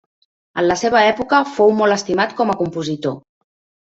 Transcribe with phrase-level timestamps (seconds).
[0.61, 3.15] En la seva època fou molt estimat com a compositor.